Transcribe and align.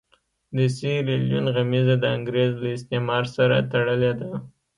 د 0.55 0.57
سیریلیون 0.77 1.45
غمیزه 1.55 1.95
د 1.99 2.05
انګرېز 2.15 2.51
له 2.61 2.69
استعمار 2.77 3.23
سره 3.35 3.55
تړلې 3.71 4.13
ده. 4.19 4.31